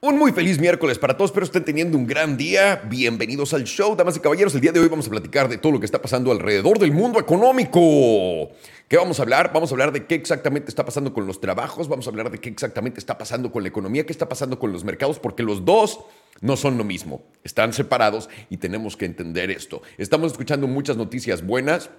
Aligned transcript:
Un 0.00 0.16
muy 0.16 0.30
feliz 0.30 0.60
miércoles 0.60 0.96
para 0.96 1.16
todos, 1.16 1.30
espero 1.30 1.44
estén 1.44 1.64
teniendo 1.64 1.98
un 1.98 2.06
gran 2.06 2.36
día. 2.36 2.80
Bienvenidos 2.88 3.52
al 3.52 3.64
show, 3.64 3.96
damas 3.96 4.16
y 4.16 4.20
caballeros. 4.20 4.54
El 4.54 4.60
día 4.60 4.70
de 4.70 4.78
hoy 4.78 4.86
vamos 4.86 5.08
a 5.08 5.10
platicar 5.10 5.48
de 5.48 5.58
todo 5.58 5.72
lo 5.72 5.80
que 5.80 5.86
está 5.86 6.00
pasando 6.00 6.30
alrededor 6.30 6.78
del 6.78 6.92
mundo 6.92 7.18
económico. 7.18 8.52
¿Qué 8.86 8.96
vamos 8.96 9.18
a 9.18 9.24
hablar? 9.24 9.52
Vamos 9.52 9.72
a 9.72 9.74
hablar 9.74 9.90
de 9.90 10.06
qué 10.06 10.14
exactamente 10.14 10.68
está 10.68 10.84
pasando 10.84 11.12
con 11.12 11.26
los 11.26 11.40
trabajos, 11.40 11.88
vamos 11.88 12.06
a 12.06 12.10
hablar 12.10 12.30
de 12.30 12.38
qué 12.38 12.48
exactamente 12.48 13.00
está 13.00 13.18
pasando 13.18 13.50
con 13.50 13.64
la 13.64 13.70
economía, 13.70 14.06
qué 14.06 14.12
está 14.12 14.28
pasando 14.28 14.60
con 14.60 14.70
los 14.70 14.84
mercados, 14.84 15.18
porque 15.18 15.42
los 15.42 15.64
dos 15.64 15.98
no 16.40 16.56
son 16.56 16.78
lo 16.78 16.84
mismo, 16.84 17.24
están 17.42 17.72
separados 17.72 18.28
y 18.50 18.58
tenemos 18.58 18.96
que 18.96 19.04
entender 19.04 19.50
esto. 19.50 19.82
Estamos 19.96 20.30
escuchando 20.30 20.68
muchas 20.68 20.96
noticias 20.96 21.44
buenas, 21.44 21.90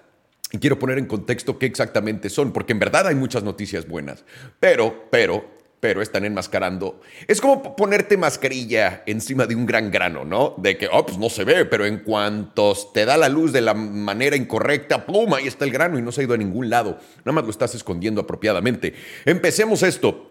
y 0.52 0.58
quiero 0.58 0.78
poner 0.78 0.96
en 0.96 1.04
contexto 1.04 1.58
qué 1.58 1.66
exactamente 1.66 2.30
son, 2.30 2.52
porque 2.52 2.72
en 2.72 2.78
verdad 2.78 3.06
hay 3.06 3.14
muchas 3.14 3.42
noticias 3.42 3.86
buenas. 3.86 4.24
Pero, 4.58 5.04
pero, 5.10 5.59
pero 5.80 6.02
están 6.02 6.24
enmascarando. 6.24 7.00
Es 7.26 7.40
como 7.40 7.74
ponerte 7.74 8.16
mascarilla 8.16 9.02
encima 9.06 9.46
de 9.46 9.54
un 9.54 9.66
gran 9.66 9.90
grano, 9.90 10.24
¿no? 10.24 10.54
De 10.58 10.76
que, 10.76 10.88
oh, 10.92 11.04
pues 11.04 11.18
no 11.18 11.30
se 11.30 11.44
ve, 11.44 11.64
pero 11.64 11.86
en 11.86 12.00
cuanto 12.00 12.74
te 12.92 13.06
da 13.06 13.16
la 13.16 13.28
luz 13.28 13.52
de 13.52 13.62
la 13.62 13.74
manera 13.74 14.36
incorrecta, 14.36 15.06
¡pum! 15.06 15.32
Ahí 15.34 15.46
está 15.46 15.64
el 15.64 15.72
grano 15.72 15.98
y 15.98 16.02
no 16.02 16.12
se 16.12 16.20
ha 16.20 16.24
ido 16.24 16.34
a 16.34 16.38
ningún 16.38 16.68
lado. 16.68 16.98
Nada 17.24 17.32
más 17.32 17.44
lo 17.44 17.50
estás 17.50 17.74
escondiendo 17.74 18.20
apropiadamente. 18.20 18.94
Empecemos 19.24 19.82
esto. 19.82 20.29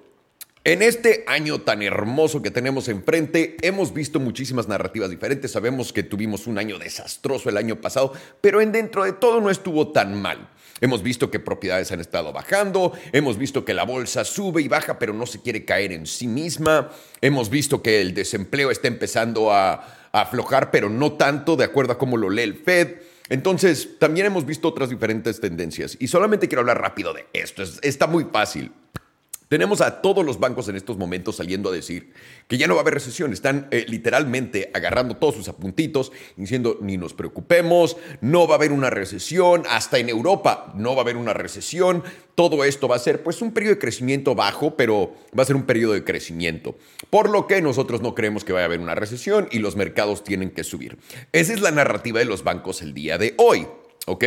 En 0.66 0.82
este 0.82 1.24
año 1.26 1.62
tan 1.62 1.82
hermoso 1.82 2.42
que 2.42 2.52
tenemos 2.52 2.90
enfrente, 2.90 3.56
hemos 3.62 3.94
visto 3.94 4.20
muchísimas 4.20 4.68
narrativas 4.68 5.10
diferentes. 5.10 5.52
Sabemos 5.52 5.94
que 5.94 6.04
tuvimos 6.04 6.48
un 6.48 6.58
año 6.58 6.78
desastroso 6.78 7.48
el 7.48 7.56
año 7.56 7.80
pasado, 7.80 8.12
pero 8.42 8.60
en 8.60 8.74
dentro 8.74 9.06
de 9.06 9.14
todo 9.14 9.40
no 9.40 9.50
estuvo 9.50 9.94
tan 9.94 10.22
mal. 10.22 10.50
Hemos 10.82 11.02
visto 11.02 11.32
que 11.32 11.40
propiedades 11.40 11.94
han 11.94 12.02
estado 12.02 12.34
bajando, 12.34 12.92
hemos 13.14 13.38
visto 13.38 13.64
que 13.64 13.74
la 13.74 13.84
bolsa 13.84 14.26
sube 14.26 14.62
y 14.62 14.68
baja, 14.68 15.00
pero 15.00 15.14
no 15.14 15.26
se 15.26 15.42
quiere 15.42 15.64
caer 15.64 15.94
en 15.94 16.06
sí 16.06 16.28
misma. 16.28 16.90
Hemos 17.22 17.50
visto 17.50 17.82
que 17.82 18.02
el 18.02 18.14
desempleo 18.14 18.70
está 18.70 18.90
empezando 18.90 19.54
a, 19.54 19.96
aflojar, 20.12 20.72
pero 20.72 20.90
no 20.90 21.14
tanto, 21.14 21.56
de 21.56 21.64
acuerdo 21.64 21.94
a 21.94 21.98
cómo 21.98 22.18
lo 22.18 22.30
lee 22.30 22.42
el 22.42 22.56
Fed. 22.56 22.96
Entonces, 23.30 24.00
también 24.00 24.26
hemos 24.26 24.44
visto 24.44 24.68
otras 24.68 24.90
diferentes 24.90 25.40
tendencias. 25.40 25.96
Y 26.00 26.08
solamente 26.08 26.48
quiero 26.48 26.62
hablar 26.62 26.82
rápido 26.82 27.14
de 27.14 27.28
esto. 27.32 27.64
está 27.84 28.08
muy 28.08 28.26
fácil. 28.26 28.72
Tenemos 29.50 29.82
a 29.82 30.04
todos 30.04 30.24
los 30.24 30.40
bancos 30.40 30.70
en 30.70 30.76
estos 30.76 31.00
momentos 31.00 31.38
saliendo 31.38 31.70
a 31.70 31.72
decir 31.72 32.14
que 32.48 32.60
ya 32.60 32.68
no 32.68 32.76
va 32.76 32.82
a 32.82 32.84
haber 32.84 32.94
recesión. 32.94 33.34
Están 33.34 33.68
eh, 33.72 33.84
literalmente 33.88 34.70
agarrando 34.76 35.18
todos 35.18 35.34
sus 35.34 35.50
apuntitos 35.50 36.12
diciendo 36.36 36.78
ni 36.82 36.98
nos 36.98 37.16
preocupemos, 37.16 37.98
no 38.22 38.48
va 38.48 38.54
a 38.54 38.58
haber 38.58 38.72
una 38.72 38.92
recesión, 38.92 39.64
hasta 39.68 39.98
en 39.98 40.10
Europa 40.10 40.72
no 40.76 40.92
va 40.92 40.98
a 40.98 41.02
haber 41.02 41.18
una 41.18 41.34
recesión. 41.34 42.04
Todo 42.36 42.64
esto 42.64 42.88
va 42.88 42.98
a 42.98 43.00
ser 43.00 43.24
pues 43.24 43.42
un 43.42 43.52
periodo 43.52 43.74
de 43.74 43.82
crecimiento 43.82 44.36
bajo, 44.36 44.78
pero 44.78 45.16
va 45.38 45.42
a 45.42 45.48
ser 45.48 45.56
un 45.56 45.64
periodo 45.64 45.94
de 45.94 46.04
crecimiento. 46.04 46.76
Por 47.10 47.32
lo 47.32 47.48
que 47.48 47.60
nosotros 47.60 48.04
no 48.04 48.14
creemos 48.14 48.44
que 48.44 48.54
vaya 48.54 48.66
a 48.66 48.68
haber 48.68 48.82
una 48.82 48.94
recesión 48.94 49.48
y 49.50 49.58
los 49.58 49.76
mercados 49.76 50.24
tienen 50.24 50.52
que 50.52 50.64
subir. 50.64 51.00
Esa 51.32 51.54
es 51.54 51.62
la 51.62 51.72
narrativa 51.72 52.20
de 52.20 52.26
los 52.26 52.44
bancos 52.44 52.84
el 52.84 52.94
día 52.94 53.18
de 53.18 53.34
hoy, 53.38 53.68
¿ok? 54.06 54.26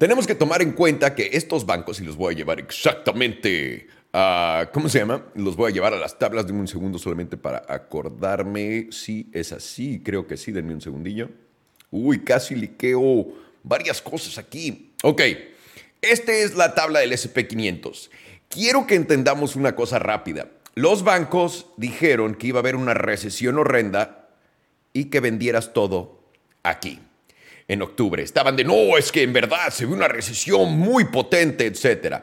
Tenemos 0.00 0.26
que 0.26 0.34
tomar 0.34 0.62
en 0.62 0.72
cuenta 0.72 1.14
que 1.14 1.28
estos 1.34 1.66
bancos, 1.66 2.00
y 2.00 2.04
los 2.04 2.16
voy 2.16 2.32
a 2.32 2.36
llevar 2.38 2.58
exactamente 2.58 3.86
a, 4.14 4.70
¿cómo 4.72 4.88
se 4.88 4.98
llama? 4.98 5.26
Los 5.34 5.56
voy 5.56 5.70
a 5.70 5.74
llevar 5.74 5.92
a 5.92 5.98
las 5.98 6.18
tablas, 6.18 6.46
de 6.46 6.54
un 6.54 6.66
segundo 6.66 6.98
solamente 6.98 7.36
para 7.36 7.66
acordarme 7.68 8.88
si 8.92 9.28
es 9.34 9.52
así, 9.52 10.00
creo 10.02 10.26
que 10.26 10.38
sí, 10.38 10.52
denme 10.52 10.72
un 10.72 10.80
segundillo. 10.80 11.28
Uy, 11.90 12.20
casi 12.20 12.54
liqueo 12.54 13.26
varias 13.62 14.00
cosas 14.00 14.38
aquí. 14.38 14.90
Ok, 15.02 15.20
esta 16.00 16.32
es 16.32 16.54
la 16.54 16.74
tabla 16.74 17.00
del 17.00 17.12
SP500. 17.12 18.08
Quiero 18.48 18.86
que 18.86 18.94
entendamos 18.94 19.54
una 19.54 19.76
cosa 19.76 19.98
rápida. 19.98 20.48
Los 20.74 21.04
bancos 21.04 21.66
dijeron 21.76 22.36
que 22.36 22.46
iba 22.46 22.58
a 22.58 22.62
haber 22.62 22.76
una 22.76 22.94
recesión 22.94 23.58
horrenda 23.58 24.30
y 24.94 25.10
que 25.10 25.20
vendieras 25.20 25.74
todo 25.74 26.22
aquí 26.62 27.00
en 27.70 27.82
octubre. 27.82 28.20
Estaban 28.20 28.56
de, 28.56 28.64
no, 28.64 28.98
es 28.98 29.12
que 29.12 29.22
en 29.22 29.32
verdad 29.32 29.70
se 29.70 29.86
ve 29.86 29.92
una 29.92 30.08
recesión 30.08 30.76
muy 30.76 31.04
potente, 31.04 31.66
etc. 31.66 32.16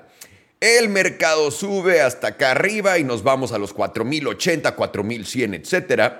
El 0.59 0.89
mercado 0.89 1.51
sube 1.51 2.01
hasta 2.01 2.27
acá 2.27 2.51
arriba 2.51 2.99
y 2.99 3.05
nos 3.05 3.23
vamos 3.23 3.53
a 3.53 3.57
los 3.57 3.73
4.080, 3.73 4.75
4.100, 4.75 5.55
etc. 5.55 6.13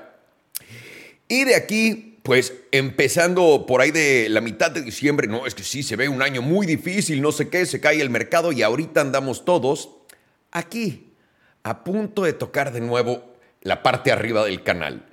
Y 1.27 1.43
de 1.43 1.55
aquí, 1.55 2.19
pues 2.23 2.53
empezando 2.71 3.65
por 3.67 3.81
ahí 3.81 3.91
de 3.91 4.29
la 4.29 4.39
mitad 4.39 4.71
de 4.71 4.81
diciembre, 4.81 5.27
no, 5.27 5.45
es 5.45 5.55
que 5.55 5.63
sí, 5.63 5.83
se 5.83 5.97
ve 5.97 6.07
un 6.07 6.21
año 6.21 6.41
muy 6.41 6.65
difícil, 6.65 7.21
no 7.21 7.33
sé 7.33 7.49
qué, 7.49 7.65
se 7.65 7.81
cae 7.81 7.99
el 7.99 8.09
mercado 8.09 8.53
y 8.53 8.63
ahorita 8.63 9.01
andamos 9.01 9.43
todos 9.43 9.89
aquí, 10.51 11.11
a 11.63 11.83
punto 11.83 12.23
de 12.23 12.31
tocar 12.31 12.71
de 12.71 12.79
nuevo 12.79 13.35
la 13.61 13.83
parte 13.83 14.13
arriba 14.13 14.45
del 14.45 14.63
canal. 14.63 15.05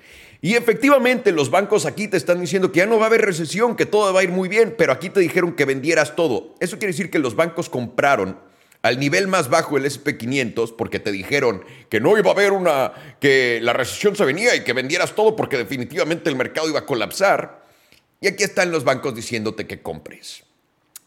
Y 0.44 0.56
efectivamente 0.56 1.32
los 1.32 1.48
bancos 1.48 1.86
aquí 1.86 2.06
te 2.06 2.18
están 2.18 2.38
diciendo 2.38 2.70
que 2.70 2.80
ya 2.80 2.86
no 2.86 2.98
va 2.98 3.04
a 3.04 3.06
haber 3.06 3.22
recesión, 3.22 3.76
que 3.76 3.86
todo 3.86 4.12
va 4.12 4.20
a 4.20 4.24
ir 4.24 4.28
muy 4.28 4.46
bien, 4.46 4.74
pero 4.76 4.92
aquí 4.92 5.08
te 5.08 5.20
dijeron 5.20 5.54
que 5.54 5.64
vendieras 5.64 6.16
todo. 6.16 6.54
Eso 6.60 6.76
quiere 6.76 6.92
decir 6.92 7.10
que 7.10 7.18
los 7.18 7.34
bancos 7.34 7.70
compraron 7.70 8.38
al 8.82 9.00
nivel 9.00 9.26
más 9.26 9.48
bajo 9.48 9.78
el 9.78 9.86
SP500 9.86 10.76
porque 10.76 11.00
te 11.00 11.12
dijeron 11.12 11.64
que 11.88 11.98
no 11.98 12.18
iba 12.18 12.28
a 12.28 12.34
haber 12.34 12.52
una, 12.52 12.92
que 13.20 13.58
la 13.62 13.72
recesión 13.72 14.16
se 14.16 14.26
venía 14.26 14.54
y 14.54 14.64
que 14.64 14.74
vendieras 14.74 15.14
todo 15.14 15.34
porque 15.34 15.56
definitivamente 15.56 16.28
el 16.28 16.36
mercado 16.36 16.68
iba 16.68 16.80
a 16.80 16.84
colapsar. 16.84 17.62
Y 18.20 18.26
aquí 18.26 18.42
están 18.42 18.70
los 18.70 18.84
bancos 18.84 19.14
diciéndote 19.14 19.66
que 19.66 19.80
compres. 19.80 20.42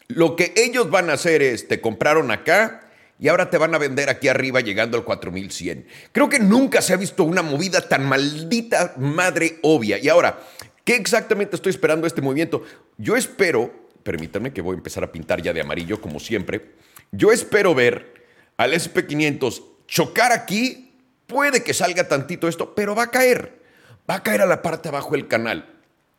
Lo 0.07 0.35
que 0.35 0.51
ellos 0.55 0.89
van 0.89 1.11
a 1.11 1.13
hacer 1.13 1.43
es, 1.43 1.67
te 1.67 1.79
compraron 1.79 2.31
acá, 2.31 2.86
y 3.19 3.27
ahora 3.29 3.49
te 3.49 3.57
van 3.57 3.73
a 3.73 3.77
vender 3.77 4.09
aquí 4.09 4.27
arriba 4.27 4.61
llegando 4.61 4.97
al 4.97 5.03
4100. 5.03 5.87
Creo 6.11 6.29
que 6.29 6.39
nunca 6.39 6.81
se 6.81 6.93
ha 6.93 6.97
visto 6.97 7.23
una 7.23 7.41
movida 7.41 7.81
tan 7.81 8.05
maldita 8.05 8.93
madre 8.97 9.57
obvia. 9.63 9.97
Y 9.97 10.07
ahora, 10.07 10.39
¿qué 10.83 10.95
exactamente 10.95 11.55
estoy 11.55 11.71
esperando 11.71 12.05
este 12.05 12.21
movimiento? 12.21 12.63
Yo 12.97 13.15
espero, 13.15 13.89
permítanme 14.03 14.53
que 14.53 14.61
voy 14.61 14.75
a 14.75 14.77
empezar 14.77 15.03
a 15.03 15.11
pintar 15.11 15.41
ya 15.41 15.51
de 15.51 15.61
amarillo 15.61 15.99
como 15.99 16.19
siempre. 16.19 16.73
Yo 17.11 17.31
espero 17.31 17.73
ver 17.73 18.13
al 18.57 18.73
SP500 18.73 19.63
chocar 19.87 20.31
aquí. 20.31 20.93
Puede 21.25 21.63
que 21.63 21.73
salga 21.73 22.07
tantito 22.07 22.47
esto, 22.47 22.75
pero 22.75 22.93
va 22.93 23.03
a 23.03 23.11
caer. 23.11 23.61
Va 24.09 24.15
a 24.15 24.23
caer 24.23 24.41
a 24.41 24.45
la 24.45 24.61
parte 24.61 24.89
abajo 24.89 25.11
del 25.11 25.27
canal. 25.27 25.73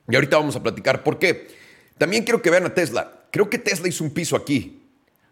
Y 0.08 0.16
ahorita 0.16 0.36
vamos 0.36 0.56
a 0.56 0.62
platicar 0.62 1.04
por 1.04 1.18
qué. 1.18 1.46
También 1.96 2.24
quiero 2.24 2.42
que 2.42 2.50
vean 2.50 2.66
a 2.66 2.74
Tesla. 2.74 3.24
Creo 3.30 3.48
que 3.48 3.58
Tesla 3.58 3.88
hizo 3.88 4.02
un 4.02 4.10
piso 4.10 4.36
aquí 4.36 4.77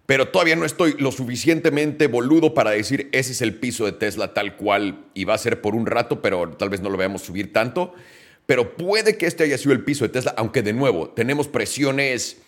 pero 0.07 0.29
todavía 0.29 0.57
no 0.57 0.65
estoy 0.65 0.95
lo 0.99 1.11
suficientemente 1.11 2.07
boludo 2.07 2.55
para 2.55 2.71
decir 2.71 3.09
ese 3.13 3.33
es 3.33 3.43
el 3.43 3.57
piso 3.57 3.85
de 3.85 3.93
Tesla 3.93 4.33
tal 4.35 4.57
cual 4.57 5.05
y 5.15 5.25
va 5.25 5.35
a 5.35 5.39
ser 5.39 5.61
por 5.61 5.75
un 5.75 5.87
rato, 5.87 6.23
pero 6.23 6.51
tal 6.51 6.71
vez 6.71 6.81
no 6.81 6.91
lo 6.91 6.97
veamos 6.97 7.23
subir 7.23 7.53
tanto. 7.53 7.93
Pero 8.47 8.77
puede 8.77 9.19
que 9.19 9.27
este 9.27 9.43
haya 9.43 9.59
sido 9.59 9.73
el 9.73 9.83
piso 9.83 10.05
de 10.05 10.11
Tesla, 10.11 10.33
aunque 10.37 10.63
de 10.63 10.73
nuevo 10.73 11.09
tenemos 11.09 11.49
presiones 11.49 12.39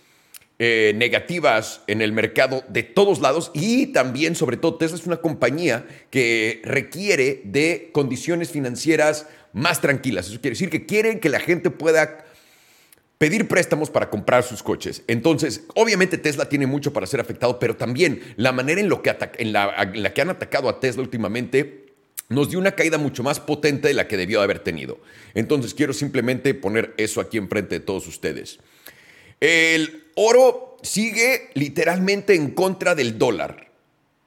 eh, 0.61 0.93
negativas 0.95 1.83
en 1.89 2.01
el 2.03 2.13
mercado 2.13 2.65
de 2.69 2.85
todos 2.85 3.21
lados 3.21 3.51
y 3.55 3.89
también, 3.89 4.37
sobre 4.37 4.57
todo, 4.57 4.77
Tesla 4.77 4.97
es 4.97 5.07
una 5.07 5.19
compañía 5.19 5.87
que 6.11 6.61
requiere 6.65 7.43
de 7.45 7.91
condiciones 7.93 8.51
financieras 8.51 9.27
más 9.53 9.81
tranquilas. 9.81 10.29
Eso 10.29 10.41
quiere 10.41 10.55
decir 10.55 10.71
que 10.71 10.87
quieren 10.87 11.19
que 11.19 11.29
la 11.29 11.41
gente 11.41 11.71
pueda 11.71 12.25
pedir 13.19 13.49
préstamos 13.49 13.91
para 13.91 14.09
comprar 14.09 14.45
sus 14.45 14.63
coches. 14.63 15.03
Entonces, 15.09 15.65
obviamente 15.75 16.19
Tesla 16.19 16.49
tiene 16.49 16.67
mucho 16.67 16.93
para 16.93 17.07
ser 17.07 17.21
afectado, 17.21 17.59
pero 17.59 17.77
también 17.77 18.23
la 18.37 18.53
manera 18.53 18.81
en, 18.81 18.89
lo 18.89 19.03
que 19.03 19.15
la, 19.41 20.13
que 20.15 20.21
han 20.21 20.31
atacado 20.31 20.69
a 20.69 20.81
Tesla 20.81 21.03
últimamente 21.03 21.87
nos 22.29 22.51
dio 22.51 22.59
una 22.59 22.73
caída 22.73 22.99
mucho 22.99 23.23
más 23.23 23.41
potente 23.41 23.89
de 23.89 23.95
la 23.95 24.07
que 24.07 24.17
debió 24.17 24.41
haber 24.41 24.61
tenido. 24.61 25.01
Entonces, 25.35 25.75
quiero 25.75 25.93
simplemente 25.93 26.55
poner 26.55 26.95
eso 26.97 27.21
aquí 27.21 27.39
enfrente 27.39 27.81
de 27.81 27.85
todos 27.85 28.07
ustedes. 28.07 28.61
El 29.41 30.05
oro 30.15 30.77
sigue 30.83 31.51
literalmente 31.55 32.35
en 32.35 32.53
contra 32.53 32.95
del 32.95 33.19
dólar. 33.19 33.73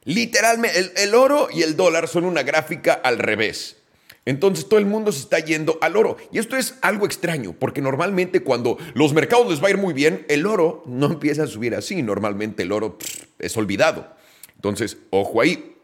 Literalmente, 0.04 1.04
el 1.04 1.16
oro 1.16 1.48
y 1.54 1.62
el 1.62 1.78
dólar 1.78 2.08
son 2.08 2.26
una 2.26 2.44
gráfica 2.44 2.94
al 2.94 3.20
revés. 3.20 3.78
Entonces 4.26 4.70
todo 4.70 4.80
el 4.80 4.86
mundo 4.86 5.12
se 5.12 5.20
está 5.20 5.40
yendo 5.40 5.80
al 5.82 5.98
oro. 5.98 6.18
Y 6.32 6.38
esto 6.38 6.56
es 6.56 6.76
algo 6.82 7.06
extraño, 7.06 7.54
porque 7.58 7.82
normalmente 7.82 8.42
cuando 8.42 8.78
los 8.94 9.14
mercados 9.14 9.50
les 9.50 9.64
va 9.64 9.68
a 9.68 9.72
ir 9.72 9.78
muy 9.78 9.94
bien, 9.94 10.26
el 10.30 10.46
oro 10.46 10.84
no 10.86 11.08
empieza 11.08 11.44
a 11.44 11.48
subir 11.48 11.74
así. 11.76 12.02
Normalmente 12.04 12.64
el 12.64 12.72
oro 12.72 12.98
es 13.40 13.58
olvidado. 13.58 14.16
Entonces, 14.56 14.98
ojo 15.10 15.42
ahí. 15.42 15.76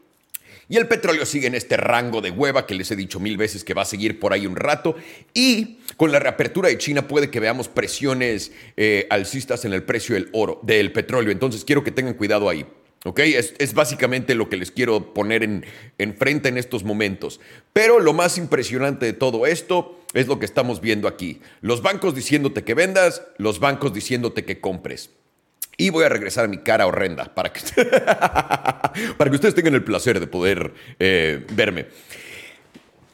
Y 0.70 0.76
el 0.76 0.86
petróleo 0.86 1.24
sigue 1.24 1.46
en 1.46 1.54
este 1.54 1.78
rango 1.78 2.20
de 2.20 2.30
hueva 2.30 2.66
que 2.66 2.74
les 2.74 2.90
he 2.90 2.96
dicho 2.96 3.18
mil 3.18 3.38
veces 3.38 3.64
que 3.64 3.72
va 3.72 3.82
a 3.82 3.86
seguir 3.86 4.20
por 4.20 4.32
ahí 4.32 4.46
un 4.46 4.54
rato. 4.54 4.94
Y 5.32 5.78
con 5.96 6.12
la 6.12 6.18
reapertura 6.18 6.68
de 6.68 6.78
China 6.78 7.08
puede 7.08 7.30
que 7.30 7.40
veamos 7.40 7.68
presiones 7.68 8.52
eh, 8.76 9.06
alcistas 9.10 9.64
en 9.64 9.72
el 9.72 9.82
precio 9.82 10.14
del 10.14 10.28
oro, 10.32 10.60
del 10.62 10.92
petróleo. 10.92 11.32
Entonces 11.32 11.64
quiero 11.64 11.82
que 11.82 11.90
tengan 11.90 12.14
cuidado 12.14 12.50
ahí. 12.50 12.66
¿Ok? 13.04 13.20
Es, 13.20 13.74
básicamente 13.74 14.34
lo 14.34 14.48
que 14.48 14.56
les 14.56 14.70
quiero 14.70 15.14
poner 15.14 15.42
en, 15.42 15.64
frente 16.16 16.48
en 16.48 16.58
estos 16.58 16.82
momentos. 16.84 17.40
Pero 17.72 18.00
lo 18.00 18.12
más 18.12 18.38
impresionante 18.38 19.06
de 19.06 19.12
todo 19.12 19.46
esto 19.46 20.00
es 20.14 20.26
lo 20.26 20.38
que 20.38 20.46
estamos 20.46 20.80
viendo 20.80 21.06
aquí. 21.06 21.40
Los 21.60 21.80
bancos 21.82 22.14
diciéndote 22.14 22.64
que 22.64 22.74
vendas, 22.74 23.22
los 23.36 23.60
bancos 23.60 23.94
diciéndote 23.94 24.44
que 24.44 24.60
compres. 24.60 25.10
Y 25.76 25.90
voy 25.90 26.04
a 26.04 26.08
regresar 26.08 26.46
a 26.46 26.48
mi 26.48 26.58
cara 26.58 26.88
horrenda 26.88 27.32
para 27.36 27.52
que, 27.52 27.60
para 29.16 29.30
que 29.30 29.36
ustedes 29.36 29.54
tengan 29.54 29.74
el 29.74 29.84
placer 29.84 30.18
de 30.18 30.26
poder 30.26 30.74
eh, 30.98 31.46
verme. 31.52 31.86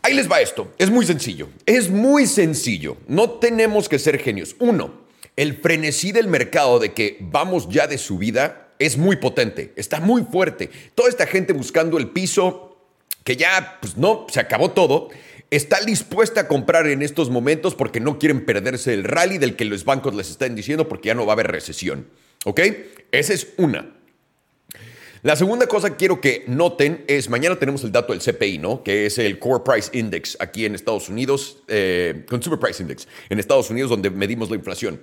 Ahí 0.00 0.14
les 0.14 0.30
va 0.30 0.40
esto. 0.40 0.72
Es 0.78 0.90
muy 0.90 1.04
sencillo. 1.04 1.50
Es 1.66 1.90
muy 1.90 2.26
sencillo. 2.26 2.96
No 3.06 3.32
tenemos 3.32 3.88
que 3.90 3.98
ser 3.98 4.18
genios. 4.18 4.56
Uno, 4.58 4.94
el 5.36 5.56
frenesí 5.56 6.12
del 6.12 6.28
mercado 6.28 6.78
de 6.78 6.94
que 6.94 7.18
vamos 7.20 7.68
ya 7.68 7.86
de 7.86 7.98
subida 7.98 8.63
es 8.78 8.96
muy 8.96 9.16
potente. 9.16 9.72
Está 9.76 10.00
muy 10.00 10.22
fuerte. 10.22 10.70
Toda 10.94 11.08
esta 11.08 11.26
gente 11.26 11.52
buscando 11.52 11.98
el 11.98 12.10
piso 12.10 12.76
que 13.24 13.36
ya, 13.36 13.78
pues 13.80 13.96
no, 13.96 14.26
se 14.28 14.40
acabó 14.40 14.70
todo 14.70 15.10
está 15.56 15.80
dispuesta 15.80 16.42
a 16.42 16.48
comprar 16.48 16.86
en 16.88 17.02
estos 17.02 17.30
momentos 17.30 17.74
porque 17.74 18.00
no 18.00 18.18
quieren 18.18 18.44
perderse 18.44 18.92
el 18.92 19.04
rally 19.04 19.38
del 19.38 19.54
que 19.54 19.64
los 19.64 19.84
bancos 19.84 20.14
les 20.14 20.30
están 20.30 20.54
diciendo 20.56 20.88
porque 20.88 21.08
ya 21.08 21.14
no 21.14 21.26
va 21.26 21.32
a 21.32 21.34
haber 21.34 21.48
recesión. 21.48 22.08
¿Ok? 22.44 22.60
Esa 23.12 23.32
es 23.32 23.48
una. 23.56 23.94
La 25.22 25.36
segunda 25.36 25.66
cosa 25.66 25.90
que 25.90 25.96
quiero 25.96 26.20
que 26.20 26.44
noten 26.48 27.04
es, 27.06 27.30
mañana 27.30 27.58
tenemos 27.58 27.82
el 27.84 27.92
dato 27.92 28.12
del 28.12 28.20
CPI, 28.20 28.58
¿no? 28.58 28.82
Que 28.82 29.06
es 29.06 29.16
el 29.16 29.38
Core 29.38 29.62
Price 29.64 29.96
Index 29.96 30.36
aquí 30.38 30.66
en 30.66 30.74
Estados 30.74 31.08
Unidos, 31.08 31.62
eh, 31.68 32.26
Consumer 32.28 32.58
Price 32.58 32.82
Index, 32.82 33.08
en 33.30 33.38
Estados 33.38 33.70
Unidos 33.70 33.88
donde 33.88 34.10
medimos 34.10 34.50
la 34.50 34.56
inflación. 34.56 35.00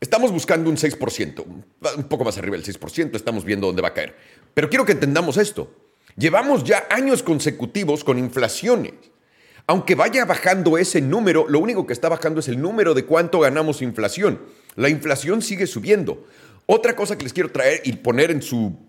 Estamos 0.00 0.30
buscando 0.30 0.70
un 0.70 0.76
6%, 0.76 1.44
un 1.44 2.04
poco 2.04 2.24
más 2.24 2.38
arriba 2.38 2.56
del 2.56 2.64
6%, 2.64 3.16
estamos 3.16 3.44
viendo 3.44 3.66
dónde 3.66 3.82
va 3.82 3.88
a 3.88 3.94
caer. 3.94 4.14
Pero 4.54 4.68
quiero 4.68 4.84
que 4.84 4.92
entendamos 4.92 5.36
esto. 5.36 5.74
Llevamos 6.16 6.62
ya 6.62 6.86
años 6.90 7.22
consecutivos 7.22 8.04
con 8.04 8.18
inflaciones. 8.18 8.94
Aunque 9.66 9.96
vaya 9.96 10.24
bajando 10.24 10.78
ese 10.78 11.00
número, 11.00 11.46
lo 11.48 11.58
único 11.58 11.86
que 11.86 11.92
está 11.92 12.08
bajando 12.08 12.40
es 12.40 12.48
el 12.48 12.62
número 12.62 12.94
de 12.94 13.04
cuánto 13.04 13.40
ganamos 13.40 13.82
inflación. 13.82 14.40
La 14.76 14.88
inflación 14.88 15.42
sigue 15.42 15.66
subiendo. 15.66 16.24
Otra 16.66 16.94
cosa 16.94 17.18
que 17.18 17.24
les 17.24 17.32
quiero 17.32 17.50
traer 17.50 17.82
y 17.84 17.92
poner 17.94 18.30
en 18.30 18.40
su 18.40 18.87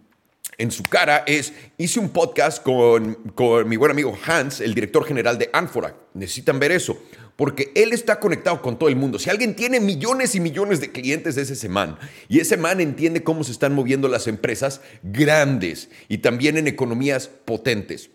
en 0.60 0.72
su 0.72 0.84
cara 0.84 1.24
es, 1.26 1.54
hice 1.78 2.00
un 2.00 2.10
podcast 2.10 2.62
con, 2.62 3.16
con, 3.34 3.68
mi 3.68 3.78
buen 3.78 3.92
amigo 3.92 4.16
Hans, 4.28 4.60
el 4.60 4.76
director 4.76 5.06
general 5.06 5.40
de 5.40 5.50
Anfora. 5.54 5.96
Necesitan 6.14 6.60
ver 6.60 6.74
eso, 6.74 7.02
porque 7.36 7.72
él 7.76 7.94
está 7.94 8.20
conectado 8.20 8.62
con 8.62 8.78
todo 8.78 8.90
el 8.90 8.98
mundo. 8.98 9.18
Si 9.18 9.30
alguien 9.30 9.56
tiene 9.56 9.80
millones 9.80 10.36
y 10.36 10.42
millones 10.42 10.82
de 10.82 10.92
clientes, 10.92 11.38
es 11.38 11.50
ese 11.50 11.70
man. 11.70 11.98
Y 12.28 12.42
ese 12.42 12.58
man 12.58 12.82
entiende 12.82 13.24
cómo 13.24 13.46
se 13.46 13.54
están 13.54 13.74
moviendo 13.74 14.10
las 14.10 14.28
empresas 14.28 14.82
grandes 15.02 15.90
y 16.10 16.20
también 16.20 16.58
en 16.58 16.68
economías 16.68 17.30
potentes. 17.30 18.10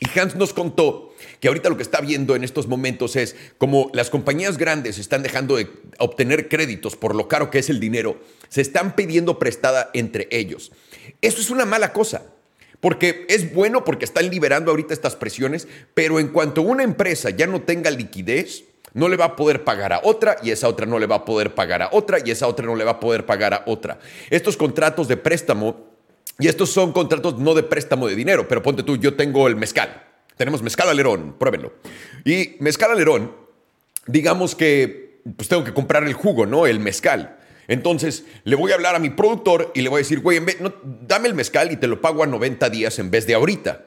Y 0.00 0.18
Hans 0.18 0.34
nos 0.34 0.54
contó 0.54 1.14
que 1.40 1.48
ahorita 1.48 1.68
lo 1.68 1.76
que 1.76 1.82
está 1.82 2.00
viendo 2.00 2.34
en 2.34 2.42
estos 2.42 2.66
momentos 2.66 3.16
es 3.16 3.36
como 3.58 3.90
las 3.92 4.08
compañías 4.08 4.56
grandes 4.56 4.98
están 4.98 5.22
dejando 5.22 5.56
de 5.56 5.70
obtener 5.98 6.48
créditos 6.48 6.96
por 6.96 7.14
lo 7.14 7.28
caro 7.28 7.50
que 7.50 7.58
es 7.58 7.68
el 7.68 7.80
dinero, 7.80 8.18
se 8.48 8.62
están 8.62 8.96
pidiendo 8.96 9.38
prestada 9.38 9.90
entre 9.92 10.26
ellos. 10.30 10.72
Eso 11.20 11.40
es 11.40 11.50
una 11.50 11.66
mala 11.66 11.92
cosa. 11.92 12.22
Porque 12.80 13.26
es 13.28 13.52
bueno 13.52 13.84
porque 13.84 14.06
están 14.06 14.30
liberando 14.30 14.70
ahorita 14.70 14.94
estas 14.94 15.14
presiones, 15.14 15.68
pero 15.92 16.18
en 16.18 16.28
cuanto 16.28 16.62
una 16.62 16.82
empresa 16.82 17.28
ya 17.28 17.46
no 17.46 17.60
tenga 17.60 17.90
liquidez, 17.90 18.64
no 18.94 19.08
le 19.08 19.16
va 19.16 19.26
a 19.26 19.36
poder 19.36 19.64
pagar 19.64 19.92
a 19.92 20.00
otra 20.02 20.36
y 20.42 20.50
esa 20.50 20.66
otra 20.66 20.86
no 20.86 20.98
le 20.98 21.06
va 21.06 21.16
a 21.16 21.24
poder 21.26 21.54
pagar 21.54 21.82
a 21.82 21.90
otra 21.92 22.18
y 22.24 22.30
esa 22.30 22.46
otra 22.46 22.64
no 22.66 22.74
le 22.74 22.84
va 22.84 22.92
a 22.92 23.00
poder 23.00 23.26
pagar 23.26 23.52
a 23.52 23.64
otra. 23.66 23.98
Estos 24.30 24.56
contratos 24.56 25.08
de 25.08 25.18
préstamo, 25.18 25.89
y 26.40 26.48
estos 26.48 26.70
son 26.70 26.92
contratos 26.92 27.38
no 27.38 27.54
de 27.54 27.62
préstamo 27.62 28.08
de 28.08 28.16
dinero, 28.16 28.48
pero 28.48 28.62
ponte 28.62 28.82
tú, 28.82 28.96
yo 28.96 29.14
tengo 29.14 29.46
el 29.46 29.56
mezcal. 29.56 30.04
Tenemos 30.36 30.62
mezcal 30.62 30.88
alerón, 30.88 31.36
pruébenlo. 31.38 31.74
Y 32.24 32.56
mezcal 32.60 32.90
alerón, 32.90 33.32
digamos 34.06 34.54
que 34.54 35.20
pues 35.36 35.48
tengo 35.48 35.64
que 35.64 35.74
comprar 35.74 36.04
el 36.04 36.14
jugo, 36.14 36.46
¿no? 36.46 36.66
El 36.66 36.80
mezcal. 36.80 37.36
Entonces, 37.68 38.24
le 38.44 38.56
voy 38.56 38.72
a 38.72 38.74
hablar 38.74 38.94
a 38.94 38.98
mi 38.98 39.10
productor 39.10 39.70
y 39.74 39.82
le 39.82 39.90
voy 39.90 39.98
a 39.98 40.02
decir, 40.02 40.20
güey, 40.20 40.40
no, 40.60 40.74
dame 40.82 41.28
el 41.28 41.34
mezcal 41.34 41.70
y 41.70 41.76
te 41.76 41.86
lo 41.86 42.00
pago 42.00 42.22
a 42.22 42.26
90 42.26 42.70
días 42.70 42.98
en 42.98 43.10
vez 43.10 43.26
de 43.26 43.34
ahorita. 43.34 43.84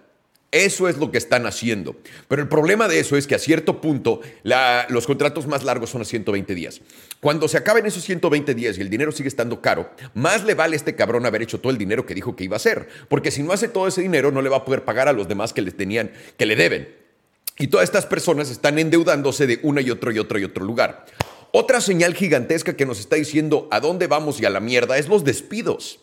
Eso 0.53 0.87
es 0.87 0.99
lo 0.99 1.09
que 1.09 1.17
están 1.17 1.47
haciendo. 1.47 1.95
Pero 2.27 2.43
el 2.43 2.47
problema 2.47 2.87
de 2.87 2.99
eso 2.99 3.17
es 3.17 3.25
que 3.25 3.33
a 3.33 3.39
cierto 3.39 3.81
punto 3.81 4.21
los 4.87 5.07
contratos 5.07 5.47
más 5.47 5.63
largos 5.63 5.89
son 5.89 6.03
a 6.03 6.05
120 6.05 6.53
días. 6.53 6.79
Cuando 7.19 7.47
se 7.47 7.57
acaben 7.57 7.87
esos 7.87 8.03
120 8.03 8.53
días 8.53 8.77
y 8.77 8.81
el 8.81 8.91
dinero 8.91 9.11
sigue 9.11 9.29
estando 9.29 9.61
caro, 9.61 9.89
más 10.13 10.43
le 10.43 10.53
vale 10.53 10.75
a 10.75 10.77
este 10.77 10.93
cabrón 10.93 11.25
haber 11.25 11.41
hecho 11.41 11.59
todo 11.59 11.71
el 11.71 11.79
dinero 11.79 12.05
que 12.05 12.13
dijo 12.13 12.35
que 12.35 12.43
iba 12.43 12.55
a 12.55 12.57
hacer. 12.57 12.87
Porque 13.09 13.31
si 13.31 13.41
no 13.41 13.51
hace 13.51 13.67
todo 13.67 13.87
ese 13.87 14.03
dinero, 14.03 14.31
no 14.31 14.43
le 14.43 14.49
va 14.49 14.57
a 14.57 14.65
poder 14.65 14.85
pagar 14.85 15.07
a 15.07 15.13
los 15.13 15.27
demás 15.27 15.53
que 15.53 15.63
le 15.63 15.71
tenían, 15.71 16.11
que 16.37 16.45
le 16.45 16.55
deben. 16.55 16.95
Y 17.57 17.65
todas 17.65 17.85
estas 17.85 18.05
personas 18.05 18.51
están 18.51 18.77
endeudándose 18.77 19.47
de 19.47 19.59
una 19.63 19.81
y 19.81 19.89
otro 19.89 20.11
y 20.11 20.19
otro 20.19 20.37
y 20.37 20.43
otro 20.43 20.63
lugar. 20.63 21.07
Otra 21.51 21.81
señal 21.81 22.13
gigantesca 22.13 22.75
que 22.75 22.85
nos 22.85 22.99
está 22.99 23.15
diciendo 23.15 23.67
a 23.71 23.79
dónde 23.79 24.05
vamos 24.05 24.39
y 24.39 24.45
a 24.45 24.51
la 24.51 24.59
mierda 24.59 24.99
es 24.99 25.07
los 25.07 25.23
despidos. 25.23 25.99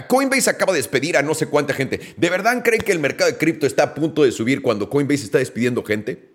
Coinbase 0.00 0.48
acaba 0.48 0.72
de 0.72 0.78
despedir 0.78 1.16
a 1.16 1.22
no 1.22 1.34
sé 1.34 1.46
cuánta 1.46 1.74
gente. 1.74 2.00
¿De 2.16 2.30
verdad 2.30 2.62
creen 2.62 2.82
que 2.82 2.92
el 2.92 2.98
mercado 2.98 3.30
de 3.30 3.36
cripto 3.36 3.66
está 3.66 3.82
a 3.82 3.94
punto 3.94 4.24
de 4.24 4.32
subir 4.32 4.62
cuando 4.62 4.88
Coinbase 4.88 5.24
está 5.24 5.38
despidiendo 5.38 5.84
gente? 5.84 6.32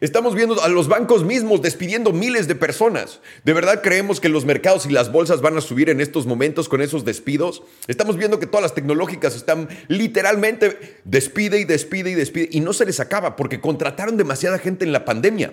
Estamos 0.00 0.34
viendo 0.34 0.60
a 0.60 0.68
los 0.68 0.88
bancos 0.88 1.22
mismos 1.22 1.62
despidiendo 1.62 2.12
miles 2.12 2.48
de 2.48 2.56
personas. 2.56 3.20
¿De 3.44 3.52
verdad 3.52 3.82
creemos 3.82 4.18
que 4.18 4.28
los 4.28 4.44
mercados 4.44 4.84
y 4.84 4.90
las 4.90 5.12
bolsas 5.12 5.42
van 5.42 5.56
a 5.56 5.60
subir 5.60 5.90
en 5.90 6.00
estos 6.00 6.26
momentos 6.26 6.68
con 6.68 6.82
esos 6.82 7.04
despidos? 7.04 7.62
Estamos 7.86 8.16
viendo 8.16 8.40
que 8.40 8.48
todas 8.48 8.62
las 8.62 8.74
tecnológicas 8.74 9.36
están 9.36 9.68
literalmente 9.86 10.98
despide 11.04 11.60
y 11.60 11.64
despide 11.64 12.10
y 12.10 12.14
despide 12.14 12.48
y 12.50 12.58
no 12.58 12.72
se 12.72 12.84
les 12.84 12.98
acaba 12.98 13.36
porque 13.36 13.60
contrataron 13.60 14.16
demasiada 14.16 14.58
gente 14.58 14.84
en 14.84 14.90
la 14.90 15.04
pandemia. 15.04 15.52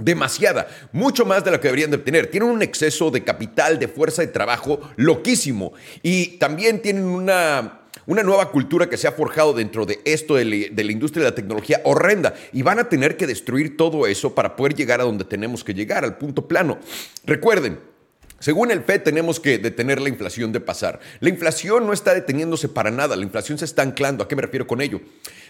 Demasiada, 0.00 0.66
mucho 0.92 1.26
más 1.26 1.44
de 1.44 1.50
lo 1.50 1.60
que 1.60 1.68
deberían 1.68 1.90
de 1.90 1.98
obtener. 1.98 2.30
Tienen 2.30 2.48
un 2.48 2.62
exceso 2.62 3.10
de 3.10 3.22
capital, 3.22 3.78
de 3.78 3.86
fuerza 3.86 4.22
de 4.22 4.28
trabajo 4.28 4.80
loquísimo. 4.96 5.74
Y 6.02 6.38
también 6.38 6.80
tienen 6.80 7.04
una, 7.04 7.82
una 8.06 8.22
nueva 8.22 8.50
cultura 8.50 8.88
que 8.88 8.96
se 8.96 9.06
ha 9.06 9.12
forjado 9.12 9.52
dentro 9.52 9.84
de 9.84 10.00
esto 10.06 10.36
de, 10.36 10.44
la 10.44 10.92
industria 10.92 11.24
de 11.24 11.30
la 11.30 11.34
tecnología 11.34 11.82
horrenda. 11.84 12.34
Y 12.52 12.62
van 12.62 12.78
a 12.78 12.88
tener 12.88 13.18
que 13.18 13.26
destruir 13.26 13.76
todo 13.76 14.06
eso 14.06 14.34
para 14.34 14.56
poder 14.56 14.74
llegar 14.74 15.02
a 15.02 15.04
donde 15.04 15.24
tenemos 15.24 15.62
que 15.62 15.74
llegar, 15.74 16.02
al 16.02 16.16
punto 16.16 16.48
plano. 16.48 16.78
Recuerden, 17.26 17.78
según 18.40 18.70
el 18.70 18.82
FED 18.82 19.02
tenemos 19.02 19.38
que 19.38 19.58
detener 19.58 20.00
la 20.00 20.08
inflación 20.08 20.50
de 20.50 20.60
pasar. 20.60 20.98
La 21.20 21.28
inflación 21.28 21.86
no 21.86 21.92
está 21.92 22.14
deteniéndose 22.14 22.70
para 22.70 22.90
nada, 22.90 23.14
la 23.14 23.24
inflación 23.24 23.58
se 23.58 23.66
está 23.66 23.82
anclando. 23.82 24.24
¿A 24.24 24.28
qué 24.28 24.34
me 24.34 24.40
refiero 24.40 24.66
con 24.66 24.80
ello? 24.80 25.02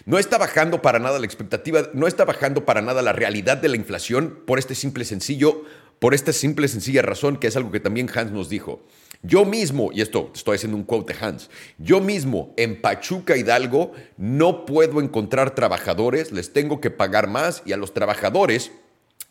No 0.05 0.19
está 0.19 0.37
bajando 0.37 0.81
para 0.81 0.99
nada 0.99 1.17
la 1.17 1.25
expectativa, 1.25 1.89
no 1.93 2.05
está 2.05 2.25
bajando 2.25 2.65
para 2.65 2.81
nada 2.81 3.01
la 3.01 3.13
realidad 3.13 3.57
de 3.57 3.69
la 3.69 3.77
inflación 3.77 4.41
por 4.45 4.59
este 4.59 4.75
simple 4.75 5.05
sencillo, 5.05 5.63
por 5.99 6.13
esta 6.13 6.33
simple 6.33 6.67
sencilla 6.67 7.01
razón 7.01 7.37
que 7.37 7.47
es 7.47 7.55
algo 7.55 7.71
que 7.71 7.79
también 7.79 8.09
Hans 8.13 8.33
nos 8.33 8.49
dijo. 8.49 8.85
Yo 9.23 9.45
mismo, 9.45 9.91
y 9.93 10.01
esto 10.01 10.29
estoy 10.35 10.55
haciendo 10.57 10.75
un 10.75 10.83
quote 10.83 11.13
de 11.13 11.25
Hans, 11.25 11.49
yo 11.77 12.01
mismo 12.01 12.53
en 12.57 12.81
Pachuca 12.81 13.37
Hidalgo 13.37 13.93
no 14.17 14.65
puedo 14.65 14.99
encontrar 14.99 15.55
trabajadores, 15.55 16.33
les 16.33 16.51
tengo 16.51 16.81
que 16.81 16.89
pagar 16.89 17.29
más 17.29 17.63
y 17.65 17.71
a 17.71 17.77
los 17.77 17.93
trabajadores 17.93 18.71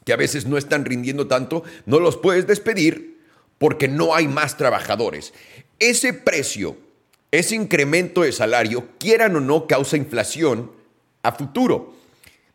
que 0.06 0.14
a 0.14 0.16
veces 0.16 0.46
no 0.46 0.56
están 0.56 0.86
rindiendo 0.86 1.26
tanto, 1.26 1.62
no 1.84 2.00
los 2.00 2.16
puedes 2.16 2.46
despedir 2.46 3.19
porque 3.60 3.88
no 3.88 4.14
hay 4.14 4.26
más 4.26 4.56
trabajadores. 4.56 5.34
Ese 5.78 6.14
precio, 6.14 6.78
ese 7.30 7.54
incremento 7.54 8.22
de 8.22 8.32
salario, 8.32 8.88
quieran 8.98 9.36
o 9.36 9.40
no, 9.40 9.66
causa 9.66 9.98
inflación 9.98 10.72
a 11.22 11.32
futuro. 11.32 11.94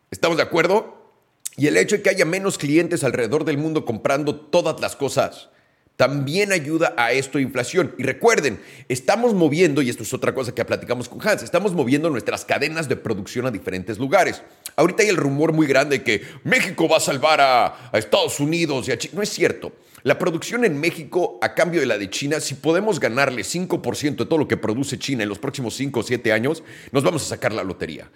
¿Estamos 0.10 0.38
de 0.38 0.44
acuerdo? 0.44 1.14
Y 1.58 1.68
el 1.68 1.78
hecho 1.78 1.96
de 1.96 2.02
que 2.02 2.10
haya 2.10 2.26
menos 2.26 2.58
clientes 2.58 3.04
alrededor 3.04 3.46
del 3.46 3.60
mundo 3.60 3.86
comprando 3.86 4.36
todas 4.36 4.82
las 4.82 4.96
cosas 4.96 5.50
también 5.96 6.52
ayuda 6.52 6.96
a 6.98 7.12
esto 7.12 7.38
de 7.38 7.44
inflación. 7.44 7.94
Y 8.00 8.04
recuerden, 8.04 8.60
estamos 8.90 9.36
moviendo, 9.36 9.84
y 9.84 9.90
esto 9.92 10.02
es 10.02 10.14
otra 10.14 10.34
cosa 10.34 10.56
que 10.56 10.66
platicamos 10.66 11.08
con 11.08 11.26
Hans, 11.26 11.44
estamos 11.44 11.74
moviendo 11.74 12.10
nuestras 12.10 12.46
cadenas 12.46 12.90
de 12.90 12.96
producción 12.96 13.46
a 13.46 13.52
diferentes 13.52 14.00
lugares. 14.00 14.42
Ahorita 14.76 15.04
hay 15.04 15.10
el 15.10 15.18
rumor 15.18 15.54
muy 15.54 15.68
grande 15.68 16.00
de 16.00 16.04
que 16.04 16.24
México 16.44 16.90
va 16.90 16.98
a 16.98 17.00
salvar 17.00 17.40
a, 17.40 17.92
Estados 17.94 18.40
Unidos 18.40 18.88
y 18.90 18.92
a. 18.92 18.98
No 19.14 19.22
es 19.22 19.30
cierto. 19.30 19.72
La 20.06 20.20
producción 20.20 20.66
en 20.66 20.80
México, 20.80 21.40
a 21.42 21.56
cambio 21.56 21.80
de 21.80 21.88
la 21.88 21.98
de 21.98 22.12
China, 22.12 22.40
si 22.40 22.54
podemos 22.54 23.00
ganarle 23.00 23.42
5% 23.42 24.18
de 24.18 24.26
todo 24.28 24.38
lo 24.38 24.48
que 24.48 24.56
produce 24.56 25.00
China 25.00 25.24
en 25.24 25.30
los 25.30 25.40
próximos 25.40 25.74
5 25.78 26.00
o 26.00 26.04
7 26.04 26.32
años, 26.32 26.62
nos 26.92 27.02
vamos 27.02 27.24
a 27.24 27.30
sacar 27.30 27.52
la 27.52 27.64
lotería. 27.64 28.12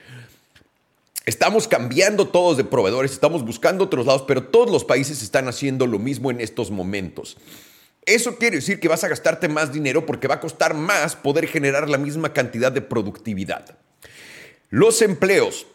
Estamos 1.26 1.68
cambiando 1.68 2.28
todos 2.28 2.58
de 2.58 2.64
proveedores, 2.64 3.12
estamos 3.12 3.44
buscando 3.44 3.86
otros 3.86 4.06
lados, 4.06 4.24
pero 4.28 4.44
todos 4.44 4.70
los 4.70 4.86
países 4.86 5.24
están 5.24 5.48
haciendo 5.48 5.88
lo 5.88 5.98
mismo 5.98 6.30
en 6.30 6.42
estos 6.42 6.70
momentos. 6.70 7.38
Eso 8.06 8.38
quiere 8.38 8.58
decir 8.58 8.80
que 8.80 8.88
vas 8.88 9.04
a 9.04 9.08
gastarte 9.08 9.48
más 9.48 9.74
dinero 9.74 10.06
porque 10.06 10.28
va 10.28 10.36
a 10.36 10.40
costar 10.40 10.76
más 10.76 11.16
poder 11.16 11.48
generar 11.48 11.90
la 11.90 11.98
misma 11.98 12.34
cantidad 12.34 12.72
de 12.72 12.82
productividad. 12.82 13.80
Los 14.70 15.02
empleos. 15.02 15.66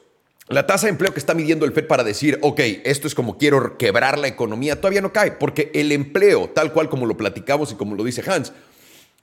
La 0.49 0.67
tasa 0.67 0.87
de 0.87 0.91
empleo 0.91 1.13
que 1.13 1.21
está 1.21 1.33
midiendo 1.33 1.65
el 1.65 1.73
FED 1.73 1.87
para 1.87 2.05
decir, 2.05 2.39
ok, 2.43 2.61
esto 2.85 3.07
es 3.07 3.15
como 3.15 3.39
quiero 3.39 3.79
quebrar 3.79 4.19
la 4.19 4.29
economía, 4.29 4.79
todavía 4.79 5.01
no 5.01 5.13
cae, 5.13 5.33
porque 5.33 5.71
el 5.73 5.91
empleo, 5.91 6.51
tal 6.51 6.73
cual 6.73 6.91
como 6.91 7.07
lo 7.07 7.17
platicamos 7.17 7.73
y 7.73 7.77
como 7.77 7.95
lo 7.95 8.05
dice 8.05 8.23
Hans, 8.31 8.53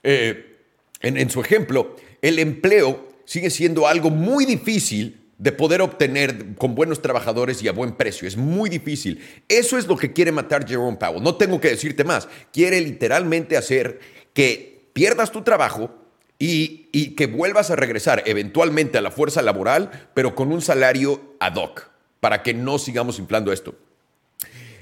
eh, 0.01 0.57
en, 0.99 1.17
en 1.17 1.29
su 1.29 1.39
ejemplo, 1.41 1.95
el 2.23 2.39
empleo 2.39 3.07
sigue 3.25 3.51
siendo 3.51 3.87
algo 3.87 4.09
muy 4.09 4.45
difícil 4.45 5.21
de 5.37 5.51
poder 5.51 5.81
obtener 5.81 6.55
con 6.55 6.75
buenos 6.75 7.01
trabajadores 7.01 7.63
y 7.63 7.67
a 7.67 7.71
buen 7.71 7.93
precio. 7.93 8.27
Es 8.27 8.37
muy 8.37 8.69
difícil. 8.69 9.19
Eso 9.47 9.77
es 9.77 9.87
lo 9.87 9.97
que 9.97 10.13
quiere 10.13 10.31
matar 10.31 10.67
Jerome 10.67 10.97
Powell. 10.97 11.23
No 11.23 11.35
tengo 11.35 11.59
que 11.59 11.69
decirte 11.69 12.03
más. 12.03 12.27
Quiere 12.53 12.79
literalmente 12.79 13.57
hacer 13.57 13.99
que 14.33 14.89
pierdas 14.93 15.31
tu 15.31 15.41
trabajo 15.41 16.00
y, 16.43 17.11
que 17.15 17.27
vuelvas 17.27 17.69
a 17.69 17.75
regresar 17.75 18.23
eventualmente 18.25 18.97
a 18.97 19.01
la 19.01 19.11
fuerza 19.11 19.43
laboral, 19.43 20.09
pero 20.15 20.33
con 20.33 20.51
un 20.51 20.61
salario 20.61 21.35
ad 21.39 21.55
hoc. 21.55 21.91
para 22.19 22.43
que 22.43 22.53
no 22.53 22.77
sigamos 22.77 23.17
inflando 23.17 23.51
esto. 23.51 23.73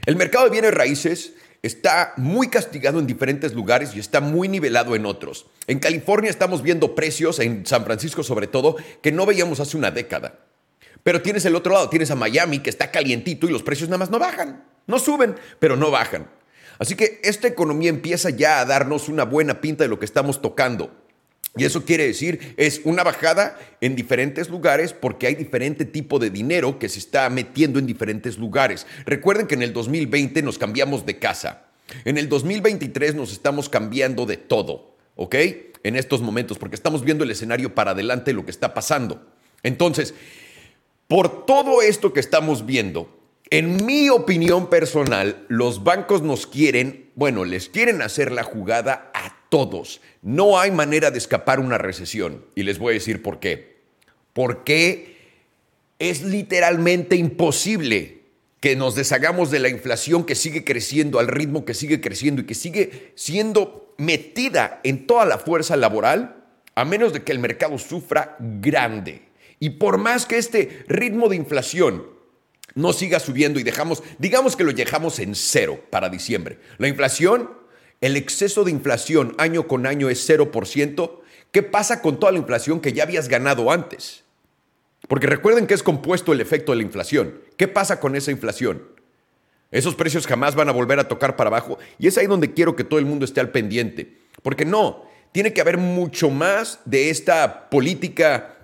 El 0.05 0.17
mercado 0.17 0.43
de 0.43 0.51
bienes 0.51 0.73
raíces 0.73 1.33
está 1.61 2.13
muy 2.17 2.49
castigado 2.49 2.99
en 2.99 3.07
diferentes 3.07 3.53
lugares 3.53 3.95
y 3.95 3.99
está 3.99 4.19
muy 4.19 4.49
nivelado 4.49 4.93
en 4.93 5.05
otros. 5.05 5.45
En 5.67 5.79
California 5.79 6.29
estamos 6.29 6.63
viendo 6.63 6.95
precios, 6.95 7.39
en 7.39 7.65
San 7.65 7.85
Francisco 7.85 8.23
sobre 8.23 8.47
todo, 8.47 8.75
que 9.01 9.13
no 9.13 9.25
veíamos 9.25 9.61
hace 9.61 9.77
una 9.77 9.89
década. 9.89 10.39
Pero 11.01 11.21
tienes 11.21 11.45
el 11.45 11.55
otro 11.55 11.73
lado, 11.73 11.89
tienes 11.89 12.11
a 12.11 12.15
Miami 12.15 12.59
que 12.59 12.69
está 12.69 12.91
calientito 12.91 13.47
y 13.47 13.51
los 13.51 13.63
precios 13.63 13.89
nada 13.89 13.99
más 13.99 14.09
no 14.09 14.19
bajan, 14.19 14.65
no 14.85 14.99
suben, 14.99 15.35
pero 15.59 15.77
no 15.77 15.91
bajan. 15.91 16.29
Así 16.77 16.95
que 16.95 17.21
esta 17.23 17.47
economía 17.47 17.89
empieza 17.89 18.29
ya 18.29 18.59
a 18.59 18.65
darnos 18.65 19.07
una 19.07 19.23
buena 19.23 19.61
pinta 19.61 19.85
de 19.85 19.89
lo 19.89 19.97
que 19.97 20.05
estamos 20.05 20.41
tocando. 20.41 20.98
Y 21.57 21.65
eso 21.65 21.83
quiere 21.83 22.05
decir, 22.05 22.53
es 22.57 22.81
una 22.83 23.03
bajada 23.03 23.59
en 23.81 23.95
diferentes 23.95 24.49
lugares 24.49 24.93
porque 24.93 25.27
hay 25.27 25.35
diferente 25.35 25.83
tipo 25.83 26.19
de 26.19 26.29
dinero 26.29 26.79
que 26.79 26.89
se 26.89 26.99
está 26.99 27.29
metiendo 27.29 27.79
en 27.79 27.87
diferentes 27.87 28.37
lugares. 28.37 28.85
Recuerden 29.05 29.47
que 29.47 29.55
en 29.55 29.63
el 29.63 29.73
2020 29.73 30.41
nos 30.43 30.57
cambiamos 30.57 31.05
de 31.05 31.17
casa. 31.17 31.65
En 32.05 32.17
el 32.17 32.29
2023 32.29 33.15
nos 33.15 33.31
estamos 33.31 33.67
cambiando 33.67 34.25
de 34.25 34.37
todo, 34.37 34.95
¿ok? 35.15 35.35
En 35.83 35.95
estos 35.95 36.21
momentos, 36.21 36.59
porque 36.59 36.75
estamos 36.75 37.03
viendo 37.03 37.23
el 37.23 37.31
escenario 37.31 37.73
para 37.73 37.91
adelante, 37.91 38.33
lo 38.33 38.45
que 38.45 38.51
está 38.51 38.73
pasando. 38.73 39.25
Entonces, 39.63 40.13
por 41.07 41.45
todo 41.45 41.81
esto 41.81 42.13
que 42.13 42.19
estamos 42.19 42.65
viendo, 42.65 43.19
en 43.49 43.83
mi 43.85 44.09
opinión 44.09 44.69
personal, 44.69 45.43
los 45.47 45.83
bancos 45.83 46.21
nos 46.21 46.45
quieren, 46.45 47.08
bueno, 47.19 47.43
les 47.43 47.67
quieren 47.67 48.01
hacer 48.01 48.31
la 48.31 48.43
jugada 48.43 49.11
a 49.13 49.35
todos. 49.49 49.99
No 50.21 50.57
hay 50.57 50.71
manera 50.71 51.11
de 51.11 51.17
escapar 51.17 51.59
una 51.59 51.77
recesión. 51.77 52.45
Y 52.55 52.63
les 52.63 52.79
voy 52.79 52.91
a 52.91 52.93
decir 52.93 53.21
por 53.21 53.41
qué. 53.41 53.81
Porque 54.31 55.17
es 55.99 56.23
literalmente 56.23 57.17
imposible 57.17 58.21
que 58.61 58.77
nos 58.77 58.95
deshagamos 58.95 59.51
de 59.51 59.59
la 59.59 59.67
inflación 59.67 60.25
que 60.25 60.33
sigue 60.33 60.63
creciendo 60.63 61.19
al 61.19 61.27
ritmo 61.27 61.65
que 61.65 61.73
sigue 61.73 61.99
creciendo 61.99 62.41
y 62.41 62.45
que 62.45 62.55
sigue 62.55 63.11
siendo 63.15 63.93
metida 63.97 64.79
en 64.85 65.05
toda 65.05 65.25
la 65.25 65.39
fuerza 65.39 65.75
laboral, 65.75 66.45
a 66.73 66.85
menos 66.85 67.11
de 67.11 67.23
que 67.23 67.33
el 67.33 67.39
mercado 67.39 67.77
sufra 67.79 68.37
grande. 68.39 69.23
Y 69.59 69.71
por 69.71 69.97
más 69.97 70.25
que 70.25 70.37
este 70.37 70.85
ritmo 70.87 71.27
de 71.27 71.35
inflación 71.35 72.05
no 72.75 72.93
siga 72.93 73.19
subiendo 73.19 73.59
y 73.59 73.63
dejamos, 73.63 74.03
digamos 74.17 74.55
que 74.55 74.63
lo 74.63 74.73
dejamos 74.73 75.19
en 75.19 75.35
cero 75.35 75.83
para 75.89 76.09
diciembre, 76.09 76.59
la 76.77 76.87
inflación 76.87 77.59
el 78.01 78.15
exceso 78.15 78.63
de 78.63 78.71
inflación 78.71 79.35
año 79.37 79.67
con 79.67 79.85
año 79.85 80.09
es 80.09 80.27
0%, 80.29 81.19
¿qué 81.51 81.63
pasa 81.63 82.01
con 82.01 82.19
toda 82.19 82.31
la 82.31 82.37
inflación 82.37 82.79
que 82.79 82.93
ya 82.93 83.03
habías 83.03 83.27
ganado 83.27 83.71
antes? 83.71 84.23
Porque 85.07 85.27
recuerden 85.27 85.67
que 85.67 85.73
es 85.73 85.83
compuesto 85.83 86.31
el 86.31 86.39
efecto 86.39 86.71
de 86.71 86.77
la 86.77 86.83
inflación. 86.83 87.41
¿Qué 87.57 87.67
pasa 87.67 87.99
con 87.99 88.15
esa 88.15 88.31
inflación? 88.31 88.83
Esos 89.71 89.95
precios 89.95 90.27
jamás 90.27 90.55
van 90.55 90.69
a 90.69 90.73
volver 90.73 90.99
a 90.99 91.07
tocar 91.07 91.35
para 91.35 91.49
abajo 91.49 91.77
y 91.97 92.07
es 92.07 92.17
ahí 92.17 92.25
donde 92.25 92.53
quiero 92.53 92.75
que 92.75 92.83
todo 92.83 92.99
el 92.99 93.05
mundo 93.05 93.25
esté 93.25 93.39
al 93.41 93.51
pendiente. 93.51 94.17
Porque 94.41 94.65
no, 94.65 95.03
tiene 95.31 95.53
que 95.53 95.61
haber 95.61 95.77
mucho 95.77 96.29
más 96.29 96.79
de 96.85 97.09
esta 97.09 97.69
política 97.69 98.55